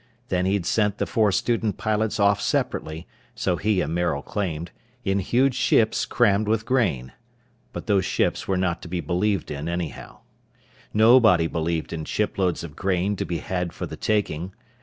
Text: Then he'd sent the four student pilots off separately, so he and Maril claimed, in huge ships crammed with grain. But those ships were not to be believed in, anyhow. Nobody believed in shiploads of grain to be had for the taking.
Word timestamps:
Then 0.29 0.47
he'd 0.47 0.65
sent 0.65 0.97
the 0.97 1.05
four 1.05 1.31
student 1.31 1.77
pilots 1.77 2.19
off 2.19 2.41
separately, 2.41 3.05
so 3.35 3.57
he 3.57 3.81
and 3.81 3.93
Maril 3.93 4.23
claimed, 4.23 4.71
in 5.05 5.19
huge 5.19 5.53
ships 5.53 6.07
crammed 6.07 6.47
with 6.47 6.65
grain. 6.65 7.11
But 7.71 7.85
those 7.85 8.03
ships 8.03 8.47
were 8.47 8.57
not 8.57 8.81
to 8.81 8.87
be 8.87 8.99
believed 8.99 9.51
in, 9.51 9.69
anyhow. 9.69 10.21
Nobody 10.91 11.45
believed 11.45 11.93
in 11.93 12.05
shiploads 12.05 12.63
of 12.63 12.75
grain 12.75 13.15
to 13.17 13.25
be 13.25 13.37
had 13.37 13.73
for 13.73 13.85
the 13.85 13.95
taking. 13.95 14.53